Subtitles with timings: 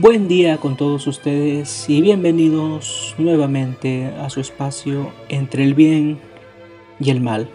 [0.00, 6.20] Buen día con todos ustedes y bienvenidos nuevamente a su espacio entre el bien
[7.00, 7.50] y el mal.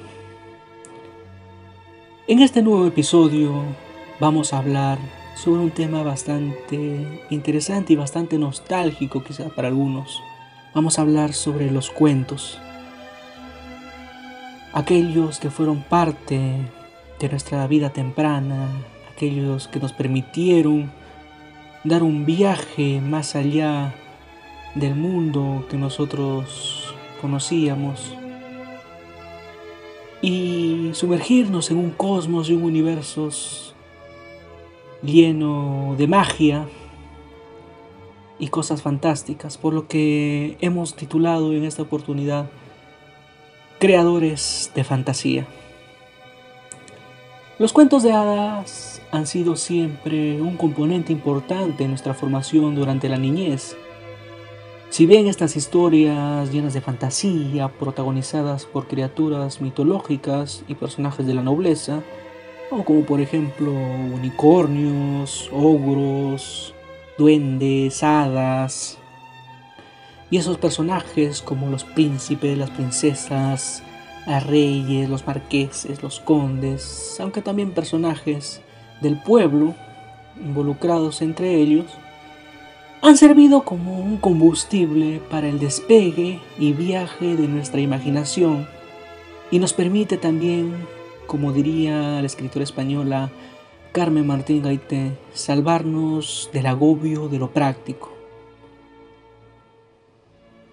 [2.28, 3.64] En este nuevo episodio
[4.20, 5.00] vamos a hablar
[5.38, 10.20] sobre un tema bastante interesante y bastante nostálgico quizá para algunos.
[10.76, 12.60] Vamos a hablar sobre los cuentos.
[14.74, 16.42] Aquellos que fueron parte
[17.22, 18.68] de nuestra vida temprana,
[19.16, 20.92] aquellos que nos permitieron
[21.84, 23.94] dar un viaje más allá
[24.76, 28.16] del mundo que nosotros conocíamos
[30.22, 33.30] y sumergirnos en un cosmos y un universo
[35.04, 36.68] lleno de magia
[38.40, 42.50] y cosas fantásticas, por lo que hemos titulado en esta oportunidad
[43.80, 45.46] Creadores de Fantasía.
[47.60, 53.20] Los cuentos de hadas han sido siempre un componente importante en nuestra formación durante la
[53.20, 53.78] niñez.
[54.90, 61.44] Si bien estas historias llenas de fantasía, protagonizadas por criaturas mitológicas y personajes de la
[61.44, 62.02] nobleza,
[62.72, 66.74] como por ejemplo unicornios, ogros,
[67.16, 68.98] duendes, hadas,
[70.32, 73.84] y esos personajes como los príncipes, las princesas,
[74.26, 78.64] los reyes, los marqueses, los condes, aunque también personajes
[79.04, 79.76] del pueblo
[80.44, 81.86] involucrados entre ellos,
[83.02, 88.68] han servido como un combustible para el despegue y viaje de nuestra imaginación
[89.52, 90.74] y nos permite también,
[91.28, 93.30] como diría la escritora española
[93.92, 98.12] Carmen Martín Gaité, salvarnos del agobio de lo práctico.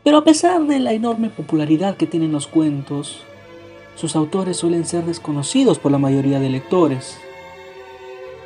[0.03, 3.23] Pero a pesar de la enorme popularidad que tienen los cuentos,
[3.97, 7.19] sus autores suelen ser desconocidos por la mayoría de lectores,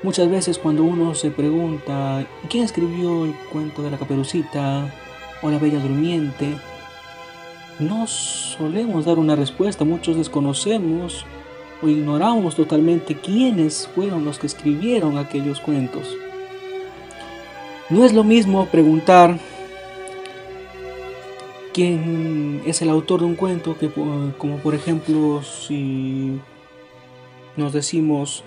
[0.04, 4.94] Muchas veces cuando uno se pregunta quién escribió el cuento de la caperucita
[5.40, 6.58] o la bella durmiente,
[7.78, 11.24] no solemos dar una respuesta, muchos desconocemos
[11.80, 16.14] o ignoramos totalmente quiénes fueron los que escribieron aquellos cuentos.
[17.88, 19.38] No es lo mismo preguntar
[21.72, 26.38] quién es el autor de un cuento que como por ejemplo si
[27.56, 28.44] nos decimos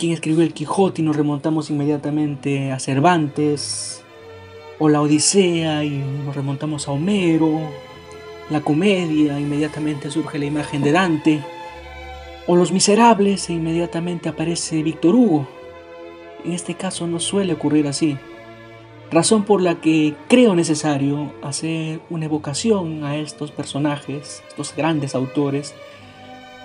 [0.00, 4.02] quién escribió el Quijote y nos remontamos inmediatamente a Cervantes,
[4.78, 7.60] o la Odisea y nos remontamos a Homero,
[8.48, 11.44] la comedia, inmediatamente surge la imagen de Dante,
[12.46, 15.46] o Los Miserables e inmediatamente aparece Víctor Hugo.
[16.46, 18.16] En este caso no suele ocurrir así,
[19.10, 25.74] razón por la que creo necesario hacer una evocación a estos personajes, estos grandes autores,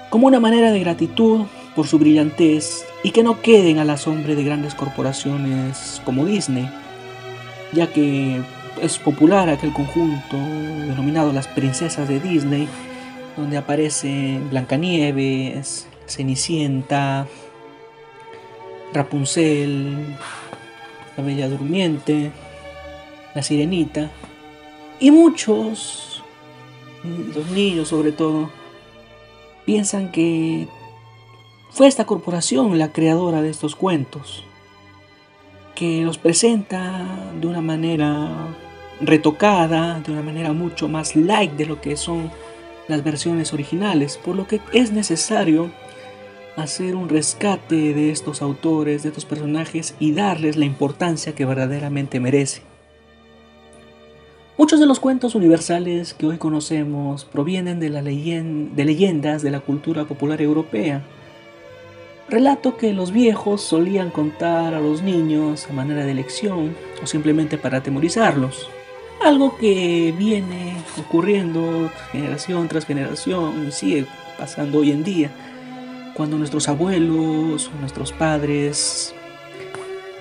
[0.09, 1.41] como una manera de gratitud
[1.75, 6.67] por su brillantez y que no queden a la sombra de grandes corporaciones como Disney,
[7.71, 8.41] ya que
[8.81, 12.67] es popular aquel conjunto denominado las princesas de Disney,
[13.38, 17.27] donde aparecen Blancanieves, Cenicienta,
[18.91, 20.17] Rapunzel,
[21.16, 22.31] la Bella Durmiente,
[23.35, 24.09] la Sirenita,
[24.99, 26.23] y muchos,
[27.35, 28.49] los niños sobre todo,
[29.63, 30.67] piensan que
[31.75, 34.45] fue esta corporación la creadora de estos cuentos,
[35.75, 37.05] que los presenta
[37.41, 38.29] de una manera
[39.01, 42.31] retocada, de una manera mucho más light de lo que son
[42.87, 45.69] las versiones originales, por lo que es necesario
[46.55, 52.21] hacer un rescate de estos autores, de estos personajes y darles la importancia que verdaderamente
[52.21, 52.61] merece.
[54.57, 59.59] Muchos de los cuentos universales que hoy conocemos provienen de, la de leyendas de la
[59.59, 61.03] cultura popular europea,
[62.27, 67.59] Relato que los viejos solían contar a los niños a manera de lección o simplemente
[67.59, 68.67] para atemorizarlos.
[69.23, 74.07] Algo que viene ocurriendo generación tras generación y sigue
[74.39, 75.29] pasando hoy en día.
[76.16, 79.13] Cuando nuestros abuelos o nuestros padres,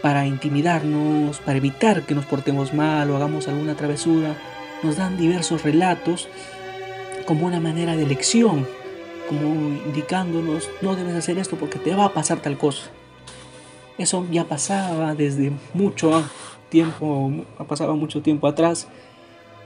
[0.02, 4.36] para intimidarnos, para evitar que nos portemos mal o hagamos alguna travesura,
[4.82, 6.28] nos dan diversos relatos
[7.24, 8.66] como una manera de lección
[9.28, 9.42] como
[9.86, 12.90] indicándonos, no debes hacer esto porque te va a pasar tal cosa.
[13.96, 16.24] Eso ya pasaba desde mucho
[16.68, 17.32] tiempo,
[17.68, 18.88] pasaba mucho tiempo atrás,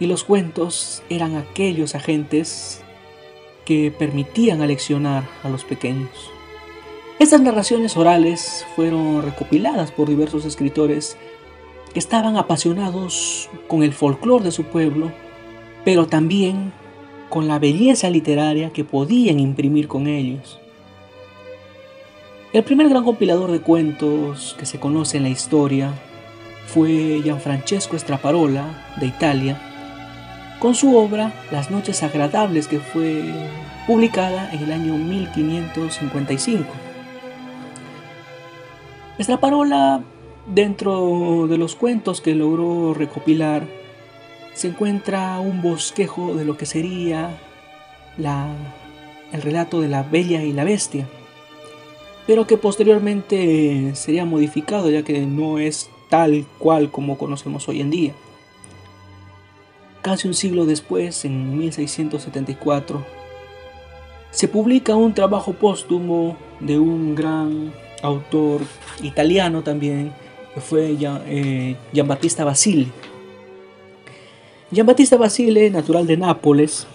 [0.01, 2.83] y los cuentos eran aquellos agentes
[3.65, 6.31] que permitían aleccionar a los pequeños.
[7.19, 11.17] Estas narraciones orales fueron recopiladas por diversos escritores
[11.93, 15.11] que estaban apasionados con el folclore de su pueblo,
[15.85, 16.73] pero también
[17.29, 20.59] con la belleza literaria que podían imprimir con ellos.
[22.53, 25.93] El primer gran compilador de cuentos que se conoce en la historia
[26.67, 29.61] fue Gianfrancesco Straparola, de Italia,
[30.59, 33.23] con su obra Las noches agradables, que fue
[33.87, 36.67] publicada en el año 1555.
[39.21, 40.03] Straparola,
[40.47, 43.67] dentro de los cuentos que logró recopilar,
[44.59, 47.39] se encuentra un bosquejo de lo que sería
[48.17, 48.49] la,
[49.33, 51.07] el relato de la Bella y la Bestia,
[52.27, 57.91] pero que posteriormente sería modificado ya que no es tal cual como conocemos hoy en
[57.91, 58.13] día.
[60.03, 63.07] Casi un siglo después, en 1674,
[64.33, 67.73] se publica un trabajo póstumo de un gran
[68.03, 68.63] autor
[69.05, 70.13] italiano también,
[70.53, 72.89] que fue eh, Giambattista Basile.
[74.71, 76.87] Giambattista Basile, natural de Nápoles,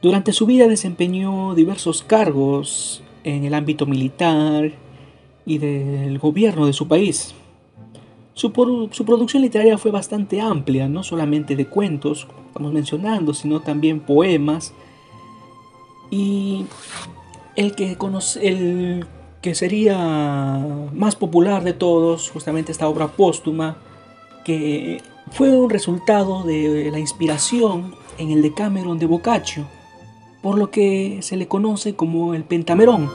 [0.00, 4.70] durante su vida desempeñó diversos cargos en el ámbito militar
[5.44, 7.34] y del gobierno de su país.
[8.34, 8.52] Su,
[8.92, 13.98] su, producción literaria fue bastante amplia, no solamente de cuentos, como estamos mencionando, sino también
[13.98, 14.72] poemas.
[16.12, 16.64] Y
[17.56, 19.06] el que, conoce, el
[19.42, 19.98] que sería
[20.92, 23.78] más popular de todos, justamente esta obra póstuma,
[24.44, 29.64] que fue un resultado de la inspiración en el Decameron de Boccaccio,
[30.42, 33.10] por lo que se le conoce como el Pentamerón,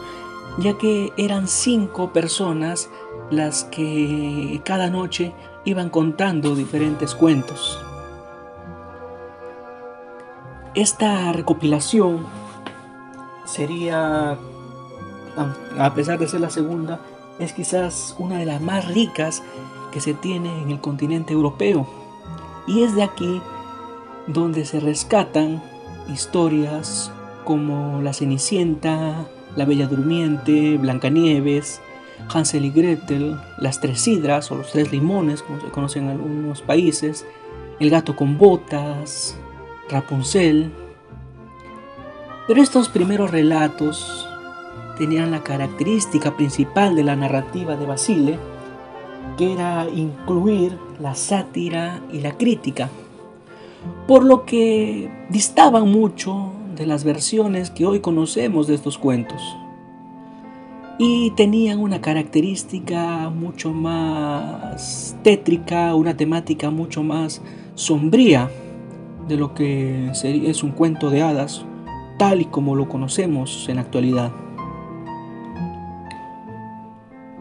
[0.59, 2.89] ya que eran cinco personas
[3.31, 5.33] las que cada noche
[5.65, 7.79] iban contando diferentes cuentos.
[10.75, 12.25] Esta recopilación
[13.45, 14.37] sería,
[15.77, 16.99] a pesar de ser la segunda,
[17.39, 19.43] es quizás una de las más ricas
[19.91, 22.02] que se tiene en el continente europeo.
[22.67, 23.41] Y es de aquí
[24.27, 25.61] donde se rescatan
[26.11, 27.11] historias
[27.43, 31.81] como La Cenicienta, La Bella Durmiente, Blancanieves,
[32.29, 36.61] Hansel y Gretel, Las Tres Sidras o los Tres Limones, como se conocen en algunos
[36.61, 37.25] países,
[37.79, 39.37] El Gato con Botas,
[39.89, 40.71] Rapunzel.
[42.47, 44.27] Pero estos primeros relatos
[44.97, 48.39] tenían la característica principal de la narrativa de Basile,
[49.37, 52.89] que era incluir la sátira y la crítica,
[54.07, 59.41] por lo que distaban mucho de las versiones que hoy conocemos de estos cuentos.
[60.97, 67.41] Y tenían una característica mucho más tétrica, una temática mucho más
[67.75, 68.49] sombría
[69.27, 71.65] de lo que es un cuento de hadas,
[72.17, 74.31] tal y como lo conocemos en la actualidad.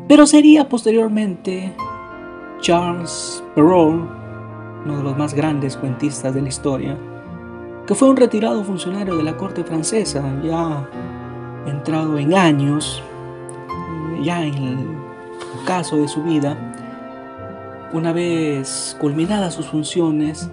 [0.08, 1.72] Pero sería posteriormente
[2.62, 4.08] Charles Perrault,
[4.84, 6.96] uno de los más grandes cuentistas de la historia,
[7.88, 10.88] que fue un retirado funcionario de la corte francesa, ya
[11.66, 13.02] entrado en años,
[14.22, 14.78] ya en el
[15.66, 16.56] caso de su vida,
[17.92, 20.48] una vez culminadas sus funciones,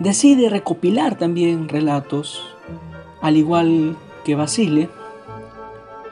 [0.00, 2.56] decide recopilar también relatos,
[3.22, 4.90] al igual que Basile,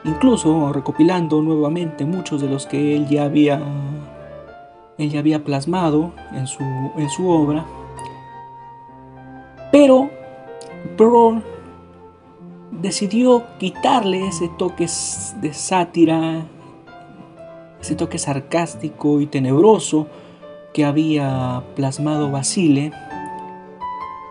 [0.05, 3.61] incluso recopilando nuevamente muchos de los que él ya había,
[4.97, 6.63] él ya había plasmado en su,
[6.97, 7.65] en su obra,
[9.71, 10.09] pero
[10.97, 11.43] Perrault
[12.71, 14.87] decidió quitarle ese toque
[15.41, 16.45] de sátira,
[17.81, 20.07] ese toque sarcástico y tenebroso
[20.73, 22.91] que había plasmado Basile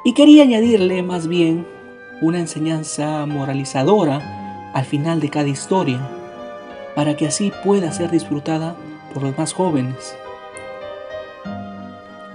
[0.05, 1.67] y quería añadirle más bien
[2.21, 6.01] una enseñanza moralizadora al final de cada historia,
[6.95, 8.77] para que así pueda ser disfrutada
[9.13, 10.17] por los más jóvenes.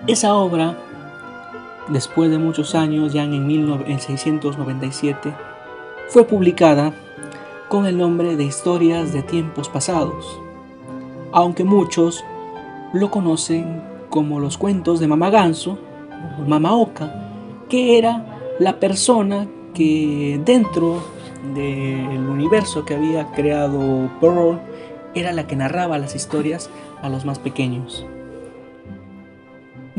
[0.09, 0.75] Esa obra
[1.87, 5.35] después de muchos años, ya en 1697,
[6.07, 6.93] fue publicada
[7.67, 10.41] con el nombre de Historias de Tiempos Pasados,
[11.31, 12.25] aunque muchos
[12.91, 15.77] lo conocen como los cuentos de Mama Ganso,
[16.47, 17.13] Mama Oca,
[17.69, 21.03] que era la persona que dentro
[21.53, 24.59] del universo que había creado Pearl
[25.13, 26.71] era la que narraba las historias
[27.03, 28.07] a los más pequeños.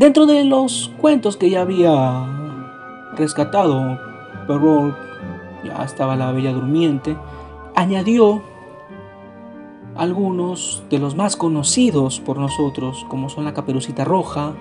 [0.00, 2.24] Dentro de los cuentos que ya había
[3.18, 4.00] rescatado
[4.46, 4.96] Perrault,
[5.62, 7.18] ya estaba la Bella Durmiente,
[7.76, 8.40] añadió
[9.96, 14.54] algunos de los más conocidos por nosotros, como son la Caperucita Roja,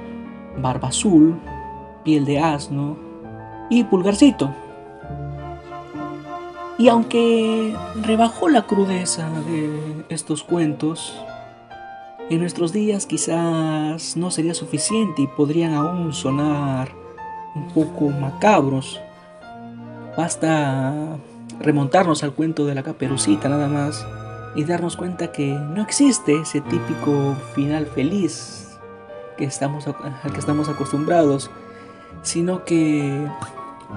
[0.58, 1.40] Barba Azul,
[2.04, 2.98] Piel de Asno
[3.70, 4.54] y Pulgarcito.
[6.78, 11.16] Y aunque rebajó la crudeza de estos cuentos,
[12.30, 16.92] en nuestros días quizás no sería suficiente y podrían aún sonar
[17.56, 19.00] un poco macabros.
[20.16, 21.18] Basta
[21.60, 24.06] remontarnos al cuento de la caperucita nada más
[24.56, 28.78] y darnos cuenta que no existe ese típico final feliz
[29.38, 31.50] que estamos, al que estamos acostumbrados,
[32.22, 33.28] sino que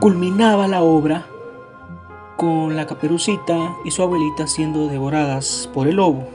[0.01, 1.27] culminaba la obra
[2.37, 6.29] con la caperucita y su abuelita siendo devoradas por el lobo.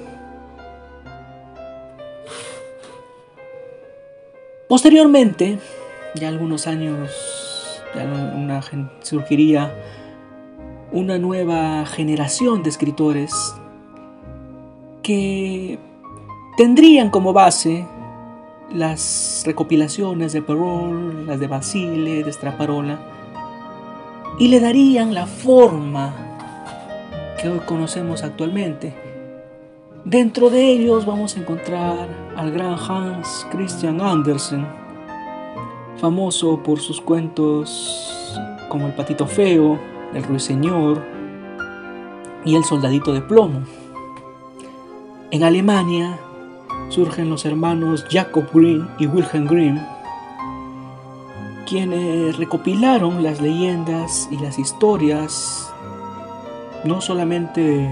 [4.67, 5.59] Posteriormente,
[6.15, 7.09] ya algunos años,
[9.01, 9.73] surgiría
[10.91, 13.55] una nueva generación de escritores
[15.03, 15.79] que
[16.57, 17.87] tendrían como base
[18.73, 22.99] las recopilaciones de Perrault, las de Basile, de Straparola,
[24.37, 26.13] y le darían la forma
[27.41, 29.06] que hoy conocemos actualmente.
[30.09, 34.65] Dentro de ellos vamos a encontrar al gran Hans Christian Andersen,
[35.97, 38.33] famoso por sus cuentos
[38.69, 39.77] como El patito feo,
[40.13, 41.03] El ruiseñor
[42.45, 43.63] y El soldadito de plomo.
[45.31, 46.17] En Alemania
[46.87, 49.77] surgen los hermanos Jacob Grimm y Wilhelm Grimm,
[51.67, 55.69] quienes recopilaron las leyendas y las historias
[56.85, 57.85] no solamente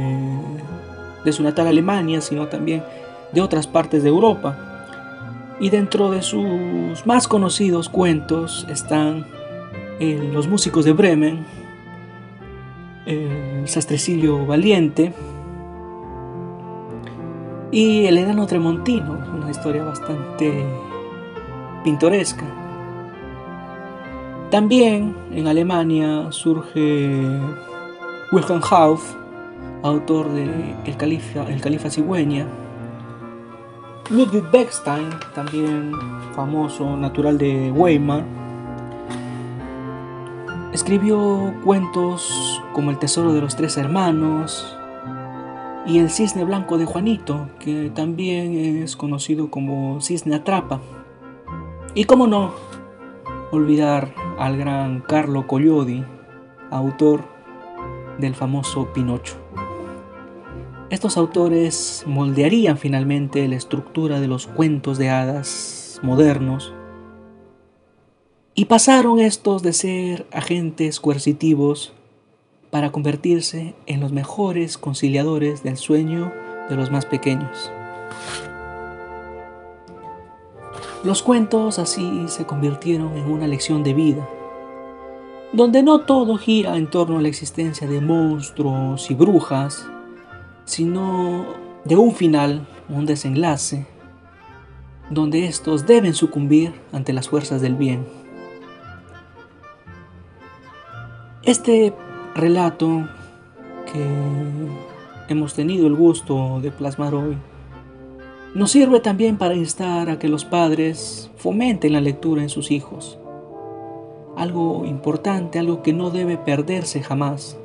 [1.25, 2.83] de su natal Alemania, sino también
[3.33, 4.55] de otras partes de Europa.
[5.59, 9.25] Y dentro de sus más conocidos cuentos están
[9.99, 11.45] eh, Los músicos de Bremen,
[13.05, 15.13] El sastrecillo valiente,
[17.71, 20.65] y el enano tremontino, una historia bastante
[21.83, 22.45] pintoresca.
[24.49, 27.21] También en Alemania surge
[28.31, 29.15] Wilhelm Hauff,
[29.85, 32.47] autor de El Califa, el Califa Cigüeña.
[34.09, 35.91] Ludwig Beckstein, también
[36.35, 38.23] famoso, natural de Weimar,
[40.73, 44.75] escribió cuentos como El Tesoro de los Tres Hermanos,
[45.85, 50.81] y el cisne blanco de Juanito, que también es conocido como cisne atrapa.
[51.93, 52.53] Y cómo no
[53.51, 56.03] olvidar al gran Carlo Collodi,
[56.71, 57.23] autor
[58.17, 59.44] del famoso Pinocho.
[60.91, 66.73] Estos autores moldearían finalmente la estructura de los cuentos de hadas modernos
[68.53, 71.93] y pasaron estos de ser agentes coercitivos
[72.69, 76.31] para convertirse en los mejores conciliadores del sueño
[76.69, 77.71] de los más pequeños.
[81.03, 84.29] Los cuentos así se convirtieron en una lección de vida,
[85.51, 89.87] donde no todo gira en torno a la existencia de monstruos y brujas,
[90.65, 91.45] sino
[91.85, 93.85] de un final, un desenlace,
[95.09, 98.05] donde estos deben sucumbir ante las fuerzas del bien.
[101.43, 101.93] Este
[102.33, 103.07] relato
[103.91, 104.03] que
[105.29, 107.37] hemos tenido el gusto de plasmar hoy
[108.55, 113.19] nos sirve también para instar a que los padres fomenten la lectura en sus hijos.
[114.37, 117.59] Algo importante, algo que no debe perderse jamás.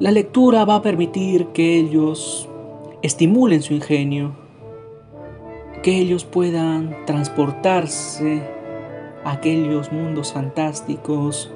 [0.00, 2.48] La lectura va a permitir que ellos
[3.02, 4.36] estimulen su ingenio,
[5.82, 8.40] que ellos puedan transportarse
[9.24, 11.50] a aquellos mundos fantásticos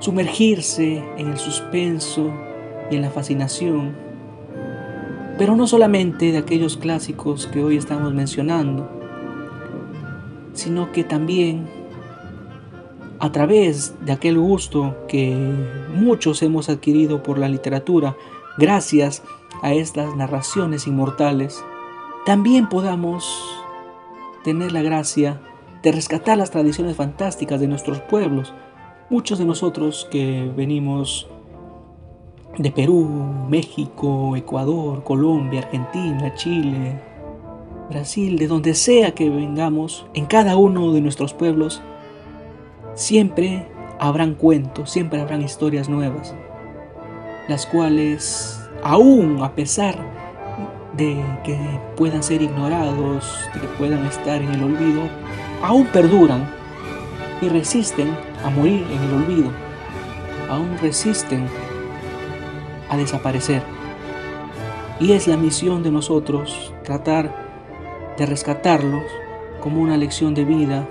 [0.00, 2.32] sumergirse en el suspenso
[2.90, 3.94] y en la fascinación,
[5.38, 8.90] pero no solamente de aquellos clásicos que hoy estamos mencionando,
[10.52, 11.68] sino que también
[13.18, 15.34] a través de aquel gusto que
[15.94, 18.16] muchos hemos adquirido por la literatura,
[18.58, 19.22] gracias
[19.62, 21.64] a estas narraciones inmortales,
[22.26, 23.44] también podamos
[24.42, 25.40] tener la gracia
[25.82, 28.54] de rescatar las tradiciones fantásticas de nuestros pueblos,
[29.10, 31.28] Muchos de nosotros que venimos
[32.56, 33.06] de Perú,
[33.50, 36.98] México, Ecuador, Colombia, Argentina, Chile,
[37.90, 41.82] Brasil, de donde sea que vengamos, en cada uno de nuestros pueblos,
[42.94, 43.66] siempre
[43.98, 46.34] habrán cuentos, siempre habrán historias nuevas,
[47.48, 49.96] las cuales, aún a pesar
[50.96, 51.58] de que
[51.96, 55.02] puedan ser ignorados, de que puedan estar en el olvido,
[55.62, 56.48] aún perduran
[57.40, 59.50] y resisten a morir en el olvido,
[60.48, 61.48] aún resisten
[62.88, 63.62] a desaparecer.
[65.00, 69.02] Y es la misión de nosotros tratar de rescatarlos
[69.60, 70.86] como una lección de vida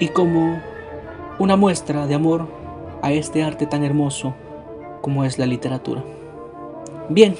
[0.00, 0.60] y como
[1.42, 2.46] una muestra de amor
[3.02, 4.32] a este arte tan hermoso
[5.00, 6.04] como es la literatura.
[7.08, 7.34] Bien,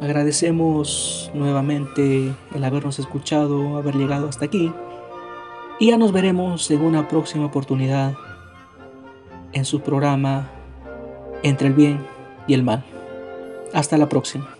[0.00, 4.72] agradecemos nuevamente el habernos escuchado, haber llegado hasta aquí.
[5.78, 8.14] Y ya nos veremos en una próxima oportunidad
[9.52, 10.50] en su programa
[11.44, 12.04] Entre el bien
[12.48, 12.84] y el mal.
[13.72, 14.59] Hasta la próxima.